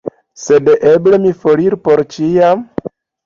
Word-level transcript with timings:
Sed 0.43 0.71
eble 0.91 1.19
mi 1.25 1.33
foriru— 1.43 1.79
por 1.89 2.03
ĉiam? 2.17 2.67